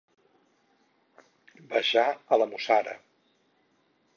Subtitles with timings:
[1.75, 2.97] Baixar de la Mussara.